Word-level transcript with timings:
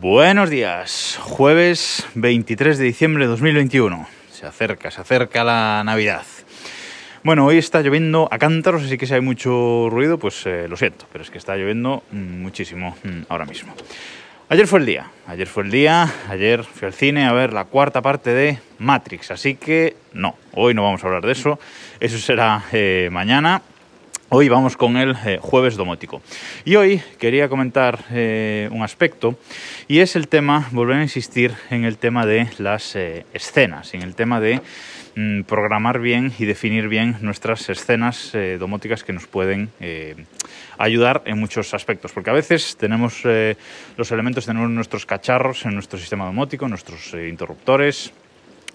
Buenos 0.00 0.50
días, 0.50 1.20
jueves 1.22 2.04
23 2.16 2.78
de 2.78 2.84
diciembre 2.84 3.24
de 3.24 3.30
2021. 3.30 4.08
Se 4.28 4.44
acerca, 4.44 4.90
se 4.90 5.00
acerca 5.00 5.44
la 5.44 5.84
Navidad. 5.84 6.24
Bueno, 7.22 7.46
hoy 7.46 7.58
está 7.58 7.80
lloviendo 7.80 8.26
a 8.32 8.38
cántaros, 8.38 8.82
así 8.82 8.98
que 8.98 9.06
si 9.06 9.14
hay 9.14 9.20
mucho 9.20 9.88
ruido, 9.90 10.18
pues 10.18 10.46
eh, 10.46 10.66
lo 10.68 10.76
siento, 10.76 11.06
pero 11.12 11.22
es 11.22 11.30
que 11.30 11.38
está 11.38 11.54
lloviendo 11.54 12.02
mm, 12.10 12.42
muchísimo 12.42 12.96
mm, 13.04 13.22
ahora 13.28 13.44
mismo. 13.44 13.72
Ayer 14.48 14.66
fue 14.66 14.80
el 14.80 14.86
día, 14.86 15.10
ayer 15.28 15.46
fue 15.46 15.62
el 15.62 15.70
día, 15.70 16.12
ayer 16.28 16.64
fui 16.64 16.86
al 16.86 16.92
cine 16.92 17.26
a 17.26 17.32
ver 17.32 17.52
la 17.52 17.66
cuarta 17.66 18.02
parte 18.02 18.34
de 18.34 18.58
Matrix, 18.80 19.30
así 19.30 19.54
que 19.54 19.96
no, 20.12 20.36
hoy 20.54 20.74
no 20.74 20.82
vamos 20.82 21.04
a 21.04 21.06
hablar 21.06 21.24
de 21.24 21.32
eso, 21.32 21.60
eso 22.00 22.18
será 22.18 22.64
eh, 22.72 23.10
mañana 23.12 23.62
Hoy 24.30 24.48
vamos 24.48 24.78
con 24.78 24.96
el 24.96 25.14
eh, 25.26 25.38
jueves 25.40 25.76
domótico. 25.76 26.22
Y 26.64 26.76
hoy 26.76 27.02
quería 27.18 27.50
comentar 27.50 28.06
eh, 28.10 28.70
un 28.72 28.82
aspecto 28.82 29.38
y 29.86 29.98
es 29.98 30.16
el 30.16 30.28
tema, 30.28 30.66
volver 30.72 30.96
a 30.96 31.02
insistir 31.02 31.54
en 31.68 31.84
el 31.84 31.98
tema 31.98 32.24
de 32.24 32.48
las 32.58 32.96
eh, 32.96 33.26
escenas, 33.34 33.92
en 33.92 34.00
el 34.00 34.14
tema 34.14 34.40
de 34.40 34.62
mm, 35.14 35.42
programar 35.42 36.00
bien 36.00 36.32
y 36.38 36.46
definir 36.46 36.88
bien 36.88 37.18
nuestras 37.20 37.68
escenas 37.68 38.32
domóticas 38.58 39.04
que 39.04 39.12
nos 39.12 39.26
pueden 39.26 39.68
ayudar 40.78 41.22
en 41.26 41.38
muchos 41.38 41.74
aspectos. 41.74 42.12
Porque 42.12 42.30
a 42.30 42.34
veces 42.34 42.76
tenemos 42.78 43.22
los 43.96 44.10
elementos, 44.10 44.46
tenemos 44.46 44.70
nuestros 44.70 45.04
cacharros 45.04 45.66
en 45.66 45.74
nuestro 45.74 45.98
sistema 45.98 46.24
domótico, 46.24 46.66
nuestros 46.66 47.12
interruptores, 47.12 48.12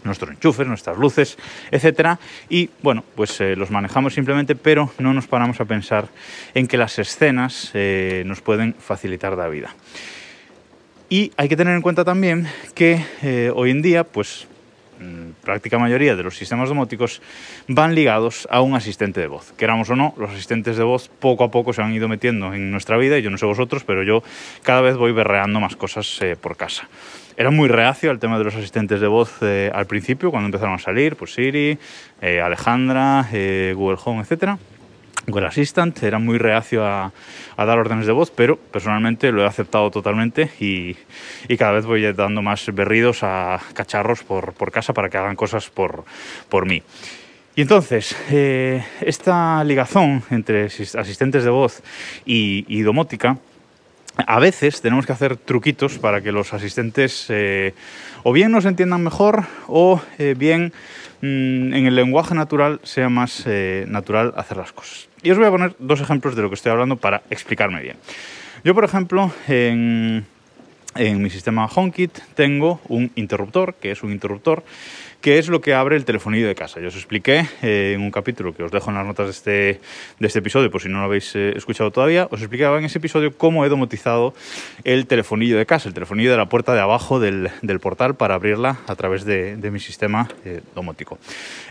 nuestros 0.04 0.32
enchufes, 0.32 0.68
nuestras 0.68 0.98
luces, 0.98 1.38
etcétera, 1.72 2.20
y 2.50 2.70
bueno, 2.82 3.04
pues 3.16 3.40
eh, 3.42 3.56
los 3.56 3.72
manejamos 3.72 4.14
simplemente, 4.14 4.56
pero 4.56 4.92
no 5.00 5.14
nos 5.14 5.28
paramos 5.28 5.60
a 5.60 5.66
pensar 5.66 6.08
en 6.54 6.68
que 6.68 6.78
las 6.78 7.00
escenas 7.00 7.72
eh, 7.74 8.24
nos 8.26 8.42
pueden 8.42 8.74
facilitar 8.74 9.38
la 9.38 9.48
vida. 9.48 9.74
Y 11.10 11.32
hay 11.38 11.50
que 11.50 11.58
tener 11.58 11.76
en 11.76 11.82
cuenta 11.82 12.06
también 12.06 12.48
que 12.76 13.04
eh, 13.24 13.52
hoy 13.56 13.72
en 13.72 13.82
día, 13.82 14.04
pues 14.04 14.48
práctica 15.44 15.78
mayoría 15.78 16.16
de 16.16 16.24
los 16.24 16.38
sistemas 16.38 16.70
domóticos 16.70 17.22
van 17.68 17.96
ligados 17.96 18.48
a 18.52 18.62
un 18.62 18.76
asistente 18.76 19.20
de 19.20 19.28
voz. 19.28 19.54
Queramos 19.54 19.90
o 19.90 19.96
no, 19.96 20.14
los 20.18 20.32
asistentes 20.32 20.78
de 20.78 20.84
voz 20.84 21.10
poco 21.20 21.44
a 21.44 21.52
poco 21.52 21.74
se 21.74 21.82
han 21.82 21.94
ido 21.94 22.08
metiendo 22.08 22.54
en 22.54 22.72
nuestra 22.72 22.98
vida, 22.98 23.18
y 23.18 23.22
yo 23.22 23.30
no 23.30 23.38
sé 23.38 23.46
vosotros, 23.46 23.84
pero 23.84 24.04
yo 24.04 24.24
cada 24.64 24.82
vez 24.82 24.98
voy 24.98 25.12
berreando 25.12 25.60
más 25.60 25.76
cosas 25.76 26.20
por 26.42 26.58
casa. 26.58 26.88
Era 27.40 27.52
muy 27.52 27.70
reacio 27.70 28.12
al 28.12 28.20
tema 28.20 28.38
de 28.38 28.44
los 28.44 28.56
asistentes 28.56 29.00
de 29.00 29.08
voz 29.08 29.38
eh, 29.44 29.72
al 29.74 29.86
principio, 29.86 30.30
cuando 30.30 30.48
empezaron 30.48 30.76
a 30.76 30.78
salir, 30.78 31.16
pues 31.16 31.36
Siri, 31.36 31.80
eh, 32.22 32.42
Alejandra, 32.42 33.30
eh, 33.32 33.72
Google 33.78 33.98
Home, 34.04 34.24
etc. 34.24 34.58
Google 35.30 35.48
Assistant, 35.48 36.02
era 36.04 36.20
muy 36.20 36.38
reacio 36.38 36.86
a, 36.86 37.12
dar 37.58 37.78
órdenes 37.78 38.06
de 38.06 38.12
voz, 38.12 38.32
pero 38.32 38.58
personalmente 38.58 39.32
lo 39.32 39.44
he 39.44 39.46
aceptado 39.46 39.92
totalmente 39.92 40.50
y, 40.60 40.96
cada 41.58 41.74
vez 41.74 41.86
voy 41.86 42.12
dando 42.14 42.42
más 42.42 42.66
berridos 42.74 43.20
a 43.24 43.60
cacharros 43.74 44.24
por, 44.24 44.54
casa 44.72 44.94
para 44.94 45.10
que 45.10 45.18
hagan 45.18 45.36
cosas 45.36 45.70
por, 45.70 46.66
mí. 46.66 46.82
Y 47.56 47.62
entonces, 47.62 48.16
esta 49.02 49.64
ligazón 49.64 50.24
entre 50.30 50.66
asistentes 50.66 51.44
de 51.44 51.50
voz 51.50 51.84
y 52.26 52.82
domótica 52.82 53.38
a 54.28 54.40
veces 54.40 54.82
tenemos 54.82 55.06
que 55.06 55.14
hacer 55.14 55.38
truquitos 55.38 55.98
para 55.98 56.22
que 56.22 56.32
los 56.32 56.54
asistentes 56.54 57.28
eh, 57.30 57.74
o 58.24 58.34
bien 58.34 58.52
nos 58.52 58.66
entiendan 58.66 59.04
mejor 59.04 59.46
o 59.68 60.02
eh, 60.18 60.36
bien 60.38 60.74
mm, 61.22 61.74
en 61.74 61.86
el 61.86 61.96
lenguaje 61.96 62.36
natural 62.36 62.80
sea 62.84 63.10
más 63.10 63.44
eh, 63.46 63.86
natural 63.88 64.34
hacer 64.36 64.58
las 64.58 64.72
cosas. 64.72 65.10
Y 65.22 65.32
os 65.32 65.38
voy 65.38 65.48
a 65.48 65.52
poner 65.52 65.76
dos 65.80 66.02
ejemplos 66.02 66.36
de 66.36 66.42
lo 66.42 66.50
que 66.50 66.56
estoy 66.56 66.72
hablando 66.72 66.96
para 66.96 67.22
explicarme 67.30 67.82
bien. 67.82 67.98
Yo, 68.64 68.74
por 68.76 68.84
ejemplo, 68.84 69.32
en, 69.48 70.26
en 70.96 71.22
mi 71.22 71.30
sistema 71.30 71.66
HomeKit 71.68 72.18
tengo 72.36 72.80
un 72.88 73.12
interruptor, 73.16 73.76
que 73.76 73.92
es 73.92 74.04
un 74.04 74.12
interruptor 74.12 74.64
que 75.22 75.38
es 75.38 75.50
lo 75.50 75.60
que 75.60 75.74
abre 75.74 75.98
el 75.98 76.06
telefonillo 76.06 76.48
de 76.48 76.56
casa. 76.56 76.80
Yo 76.80 76.88
os 76.88 76.96
expliqué 76.96 77.46
eh, 77.62 77.92
en 77.94 78.02
un 78.02 78.12
capítulo 78.12 78.56
que 78.56 78.64
os 78.64 78.72
dejo 78.72 78.90
en 78.90 78.96
las 78.96 79.06
notas 79.06 79.26
de 79.26 79.32
este, 79.32 79.82
de 80.18 80.28
este 80.28 80.40
episodio, 80.40 80.72
por 80.72 80.82
si 80.82 80.88
no 80.88 81.00
lo 81.00 81.06
habéis 81.06 81.36
eh, 81.36 81.54
escuchado 81.58 81.92
todavía, 81.92 82.30
os 82.32 82.40
explicaba 82.40 82.80
en 82.80 82.86
ese 82.86 83.00
episodio 83.00 83.36
cómo 83.36 83.66
he 83.66 83.70
domotizado 83.70 84.34
el 84.86 85.08
telefonillo 85.08 85.58
de 85.58 85.66
casa, 85.66 85.90
el 85.90 85.94
telefonillo 85.94 86.32
de 86.32 86.38
la 86.38 86.48
puerta 86.48 86.74
de 86.74 86.80
abajo 86.80 87.20
del, 87.20 87.50
del 87.62 87.80
portal 87.82 88.16
para 88.16 88.36
abrirla 88.36 88.80
a 88.88 88.96
través 88.96 89.26
de, 89.26 89.58
de 89.58 89.72
mi 89.72 89.82
sistema 89.82 90.30
eh, 90.46 90.62
domótico. 90.74 91.18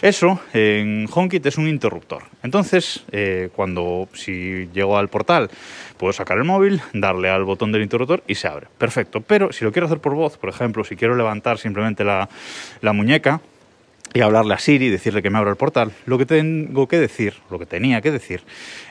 Eso 0.03 0.41
en 0.53 1.09
HomeKit 1.11 1.47
es 1.47 1.57
un 1.57 1.69
interruptor. 1.69 2.25
Entonces, 2.43 3.05
cuando 3.55 4.09
si 4.13 4.69
llego 4.73 4.99
al 4.99 5.09
portal, 5.09 5.51
puedo 5.97 6.13
sacar 6.13 6.39
el 6.39 6.45
móvil, 6.45 6.81
darle 6.93 7.29
al 7.31 7.45
botón 7.45 7.73
del 7.73 7.83
interruptor 7.83 8.23
y 8.27 8.35
se 8.35 8.47
abre. 8.47 8.67
Perfecto. 8.79 9.08
Pero 9.27 9.53
si 9.53 9.65
lo 9.65 9.73
quiero 9.73 9.87
hacer 9.87 9.99
por 9.99 10.15
voz, 10.15 10.37
por 10.37 10.51
ejemplo, 10.51 10.85
si 10.85 10.97
quiero 10.97 11.17
levantar 11.17 11.59
simplemente 11.59 12.05
la, 12.05 12.29
muñeca, 12.93 13.41
y 14.15 14.21
hablarle 14.21 14.55
a 14.55 14.59
Siri, 14.59 14.89
decirle 14.89 15.23
que 15.23 15.31
me 15.31 15.39
abra 15.39 15.51
el 15.51 15.57
portal, 15.57 15.93
lo 16.07 16.17
que 16.17 16.25
tengo 16.25 16.89
que 16.89 16.99
decir, 16.99 17.35
lo 17.51 17.59
que 17.59 17.67
tenía 17.67 18.01
que 18.01 18.11
decir, 18.11 18.43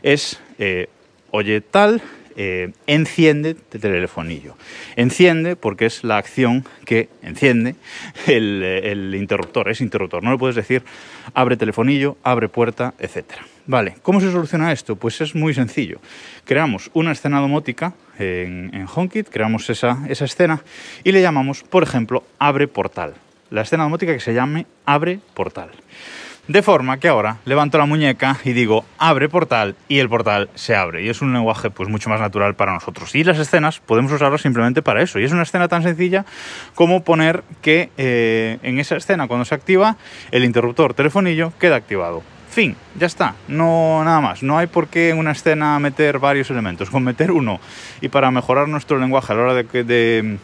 es, 0.03 0.39
eh, 0.59 0.89
oye 1.31 1.61
tal, 1.61 2.01
eh, 2.37 2.71
enciende 2.85 3.57
el 3.73 3.81
telefonillo. 3.81 4.55
Enciende 4.95 5.55
porque 5.55 5.85
es 5.85 6.03
la 6.03 6.17
acción 6.17 6.63
que 6.85 7.09
enciende 7.21 7.75
el, 8.27 8.63
el, 8.63 9.15
interruptor, 9.15 9.69
es 9.69 9.81
interruptor. 9.81 10.23
No 10.23 10.31
le 10.31 10.37
puedes 10.37 10.55
decir 10.55 10.83
abre 11.33 11.57
telefonillo, 11.57 12.15
abre 12.23 12.47
puerta, 12.47 12.93
etc. 12.99 13.25
Vale, 13.65 13.95
¿cómo 14.01 14.21
se 14.21 14.31
soluciona 14.31 14.71
esto? 14.71 14.95
Pues 14.95 15.19
es 15.19 15.35
muy 15.35 15.53
sencillo. 15.53 15.99
Creamos 16.45 16.89
una 16.93 17.11
escena 17.11 17.41
domótica 17.41 17.93
en, 18.17 18.71
en 18.73 18.87
HomeKit, 18.93 19.27
creamos 19.29 19.69
esa, 19.69 20.05
esa 20.07 20.23
escena 20.23 20.63
y 21.03 21.11
le 21.11 21.21
llamamos, 21.21 21.63
por 21.63 21.83
ejemplo, 21.83 22.23
abre 22.39 22.69
portal 22.69 23.15
la 23.49 23.61
escena 23.61 23.83
domótica 23.83 24.13
que 24.13 24.19
se 24.19 24.33
llame 24.33 24.65
Abre 24.85 25.19
Portal. 25.33 25.69
De 26.47 26.61
forma 26.61 26.97
que 26.97 27.09
ahora 27.09 27.39
levanto 27.43 27.77
la 27.77 27.85
muñeca 27.85 28.37
y 28.45 28.53
digo 28.53 28.85
abre 28.97 29.27
portal 29.27 29.75
y 29.89 29.99
el 29.99 30.07
portal 30.07 30.49
se 30.55 30.75
abre. 30.75 31.03
Y 31.03 31.09
es 31.09 31.21
un 31.21 31.33
lenguaje 31.33 31.69
pues 31.69 31.89
mucho 31.89 32.09
más 32.09 32.21
natural 32.21 32.55
para 32.55 32.73
nosotros. 32.73 33.13
Y 33.15 33.25
las 33.25 33.37
escenas 33.37 33.81
podemos 33.81 34.13
usarlas 34.13 34.41
simplemente 34.41 34.81
para 34.81 35.01
eso. 35.01 35.19
Y 35.19 35.25
es 35.25 35.33
una 35.33 35.43
escena 35.43 35.67
tan 35.67 35.83
sencilla 35.83 36.25
como 36.73 37.03
poner 37.03 37.43
que 37.61 37.89
eh, 37.97 38.59
en 38.63 38.79
esa 38.79 38.95
escena 38.95 39.27
cuando 39.27 39.43
se 39.43 39.55
activa 39.55 39.97
el 40.31 40.45
interruptor 40.45 40.93
telefonillo 40.93 41.51
queda 41.59 41.75
activado. 41.75 42.23
Fin, 42.49 42.77
ya 42.97 43.07
está, 43.07 43.35
no 43.49 44.01
nada 44.05 44.21
más. 44.21 44.41
No 44.41 44.57
hay 44.57 44.67
por 44.67 44.87
qué 44.87 45.09
en 45.09 45.17
una 45.17 45.33
escena 45.33 45.77
meter 45.79 46.17
varios 46.17 46.49
elementos, 46.49 46.89
con 46.89 47.03
meter 47.03 47.29
uno. 47.29 47.59
Y 47.99 48.07
para 48.07 48.31
mejorar 48.31 48.69
nuestro 48.69 48.97
lenguaje 48.97 49.33
a 49.33 49.35
la 49.35 49.41
hora 49.41 49.53
de, 49.53 49.83
de 49.83 50.37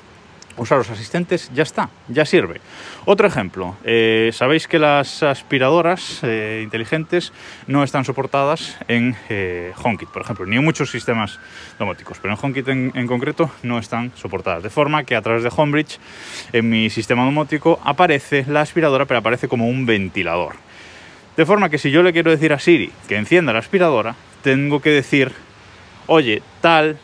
usar 0.57 0.77
los 0.77 0.89
asistentes, 0.89 1.51
ya 1.53 1.63
está, 1.63 1.89
ya 2.07 2.25
sirve. 2.25 2.61
Otro 3.05 3.27
ejemplo, 3.27 3.75
eh, 3.83 4.31
sabéis 4.33 4.67
que 4.67 4.79
las 4.79 5.23
aspiradoras 5.23 6.19
eh, 6.23 6.61
inteligentes 6.63 7.33
no 7.67 7.83
están 7.83 8.05
soportadas 8.05 8.77
en 8.87 9.15
eh, 9.29 9.73
HomeKit, 9.81 10.09
por 10.09 10.21
ejemplo, 10.21 10.45
ni 10.45 10.57
en 10.57 10.63
muchos 10.63 10.91
sistemas 10.91 11.39
domóticos, 11.79 12.17
pero 12.21 12.33
en 12.33 12.39
HomeKit 12.41 12.67
en, 12.67 13.07
concreto 13.07 13.51
no 13.63 13.79
están 13.79 14.11
soportadas. 14.15 14.63
De 14.63 14.69
forma 14.69 15.03
que 15.03 15.15
a 15.15 15.21
través 15.21 15.43
de 15.43 15.51
Homebridge, 15.55 15.99
en 16.51 16.69
mi 16.69 16.89
sistema 16.89 17.25
domótico, 17.25 17.79
aparece 17.83 18.45
la 18.47 18.61
aspiradora, 18.61 19.05
pero 19.05 19.19
aparece 19.19 19.47
como 19.47 19.67
un 19.67 19.85
ventilador. 19.85 20.55
De 21.35 21.45
forma 21.45 21.69
que 21.69 21.77
si 21.77 21.89
yo 21.89 22.03
le 22.03 22.13
quiero 22.13 22.31
decir 22.31 22.53
a 22.53 22.59
Siri 22.59 22.91
que 23.07 23.17
encienda 23.17 23.53
la 23.53 23.59
aspiradora, 23.59 24.15
tengo 24.43 24.81
que 24.81 24.91
decir, 24.91 25.31
oye, 26.05 26.43
tal 26.61 26.99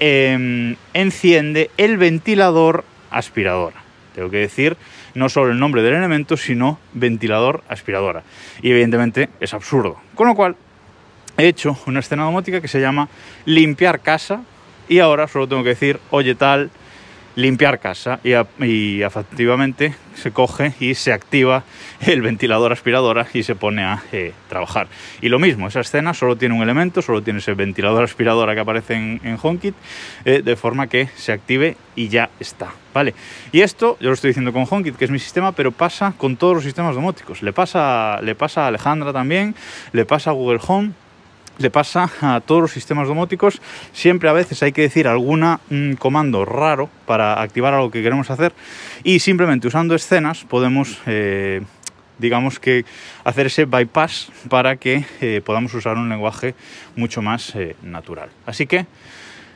Em, 0.00 0.76
enciende 0.92 1.70
el 1.76 1.96
ventilador 1.96 2.84
aspiradora. 3.10 3.82
Tengo 4.14 4.30
que 4.30 4.38
decir 4.38 4.76
no 5.14 5.28
solo 5.28 5.52
el 5.52 5.58
nombre 5.58 5.82
del 5.82 5.94
elemento, 5.94 6.36
sino 6.36 6.78
ventilador 6.92 7.62
aspiradora. 7.68 8.22
Y 8.62 8.70
evidentemente 8.70 9.28
es 9.40 9.54
absurdo. 9.54 9.96
Con 10.14 10.26
lo 10.26 10.34
cual, 10.34 10.56
he 11.36 11.46
hecho 11.46 11.76
una 11.86 12.00
escena 12.00 12.24
domótica 12.24 12.60
que 12.60 12.68
se 12.68 12.80
llama 12.80 13.08
limpiar 13.44 14.00
casa 14.00 14.42
y 14.88 14.98
ahora 14.98 15.28
solo 15.28 15.48
tengo 15.48 15.62
que 15.62 15.70
decir, 15.70 15.98
oye 16.10 16.34
tal, 16.34 16.70
limpiar 17.36 17.80
casa 17.80 18.20
y, 18.22 19.02
efectivamente 19.02 19.94
se 20.14 20.30
coge 20.30 20.74
y 20.78 20.94
se 20.94 21.12
activa 21.12 21.64
el 22.00 22.22
ventilador 22.22 22.72
aspiradora 22.72 23.26
y 23.34 23.42
se 23.42 23.54
pone 23.54 23.82
a 23.82 24.02
eh, 24.12 24.32
trabajar. 24.48 24.86
Y 25.20 25.28
lo 25.28 25.38
mismo, 25.38 25.66
esa 25.66 25.80
escena 25.80 26.14
solo 26.14 26.36
tiene 26.36 26.54
un 26.54 26.62
elemento, 26.62 27.02
solo 27.02 27.22
tiene 27.22 27.40
ese 27.40 27.54
ventilador 27.54 28.04
aspiradora 28.04 28.54
que 28.54 28.60
aparece 28.60 28.94
en, 28.94 29.20
en 29.24 29.38
HomeKit, 29.42 29.74
eh, 30.24 30.42
de 30.42 30.56
forma 30.56 30.86
que 30.86 31.08
se 31.16 31.32
active 31.32 31.76
y 31.96 32.08
ya 32.08 32.30
está. 32.38 32.72
¿Vale? 32.92 33.12
Y 33.50 33.62
esto 33.62 33.96
yo 34.00 34.08
lo 34.08 34.14
estoy 34.14 34.28
diciendo 34.28 34.52
con 34.52 34.66
HomeKit, 34.70 34.96
que 34.96 35.04
es 35.04 35.10
mi 35.10 35.18
sistema, 35.18 35.50
pero 35.50 35.72
pasa 35.72 36.14
con 36.16 36.36
todos 36.36 36.54
los 36.54 36.64
sistemas 36.64 36.94
domóticos. 36.94 37.42
Le 37.42 37.52
pasa, 37.52 38.20
le 38.22 38.36
pasa 38.36 38.64
a 38.64 38.68
Alejandra 38.68 39.12
también, 39.12 39.56
le 39.92 40.04
pasa 40.04 40.30
a 40.30 40.32
Google 40.32 40.60
Home 40.68 40.92
le 41.58 41.70
pasa 41.70 42.10
a 42.20 42.40
todos 42.40 42.62
los 42.62 42.72
sistemas 42.72 43.08
domóticos. 43.08 43.60
Siempre 43.92 44.28
a 44.28 44.32
veces 44.32 44.62
hay 44.62 44.72
que 44.72 44.82
decir 44.82 45.06
algún 45.08 45.40
mm, 45.42 45.94
comando 45.94 46.44
raro 46.44 46.88
para 47.06 47.40
activar 47.40 47.74
algo 47.74 47.90
que 47.90 48.02
queremos 48.02 48.30
hacer 48.30 48.52
y 49.02 49.20
simplemente 49.20 49.68
usando 49.68 49.94
escenas 49.94 50.44
podemos, 50.44 50.98
eh, 51.06 51.62
digamos 52.18 52.58
que, 52.58 52.84
hacer 53.24 53.46
ese 53.46 53.64
bypass 53.64 54.30
para 54.48 54.76
que 54.76 55.04
eh, 55.20 55.40
podamos 55.44 55.74
usar 55.74 55.96
un 55.96 56.08
lenguaje 56.08 56.54
mucho 56.96 57.22
más 57.22 57.54
eh, 57.54 57.76
natural. 57.82 58.28
Así 58.46 58.66
que 58.66 58.86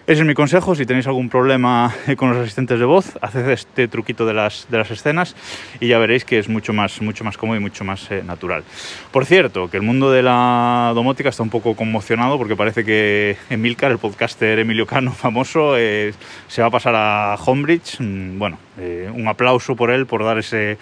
Ese 0.08 0.22
es 0.22 0.26
mi 0.26 0.32
consejo, 0.32 0.75
si 0.75 0.87
tenéis 0.87 1.06
algún 1.06 1.28
problema 1.28 1.94
con 2.16 2.31
los 2.31 2.38
asistentes 2.38 2.78
de 2.78 2.87
voz, 2.87 3.19
haced 3.20 3.46
este 3.50 3.88
truquito 3.88 4.25
de 4.25 4.32
las, 4.32 4.66
de 4.70 4.78
las 4.78 4.90
escenas 4.90 5.37
y 5.81 5.88
ya 5.88 5.99
veréis 5.99 6.25
que 6.25 6.38
es 6.38 6.49
mucho 6.49 6.72
más, 6.72 7.02
mucho 7.02 7.25
más 7.25 7.37
cómodo 7.37 7.58
y 7.58 7.60
mucho 7.60 7.84
más 7.84 8.10
eh, 8.10 8.22
natural. 8.25 8.64
Por 9.10 9.26
cierto, 9.26 9.69
que 9.69 9.76
el 9.76 9.82
mundo 9.82 10.10
de 10.10 10.22
la 10.22 10.93
domótica 10.94 11.28
está 11.28 11.43
un 11.43 11.50
poco 11.50 11.76
conmocionado 11.76 12.38
porque 12.38 12.56
parece 12.56 12.87
que 12.87 13.37
Emilcar, 13.50 13.90
el 13.90 13.99
podcaster 13.99 14.58
Emilio 14.58 14.87
Cano 14.87 15.12
famoso, 15.12 15.76
eh, 15.76 16.14
se 16.46 16.62
va 16.62 16.69
a 16.69 16.70
pasar 16.70 16.94
a 16.96 17.34
Homebridge. 17.44 18.00
Mm, 18.00 18.38
bueno, 18.38 18.58
eh, 18.78 19.12
un 19.12 19.28
aplauso 19.28 19.76
por 19.76 19.90
él 19.90 20.06
por 20.06 20.25
dar 20.25 20.38
ese, 20.38 20.78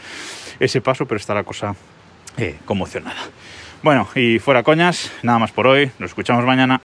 ese 0.60 0.80
paso, 0.80 1.04
pero 1.04 1.16
está 1.16 1.34
la 1.34 1.42
cosa 1.42 1.74
conmocionada. 2.64 3.18
Bueno, 3.82 4.06
y 4.14 4.38
fuera 4.38 4.62
coñas, 4.62 5.10
nada 5.24 5.40
más 5.40 5.50
por 5.50 5.66
hoy, 5.66 5.90
nos 5.98 6.10
escuchamos 6.10 6.44
mañana. 6.44 6.85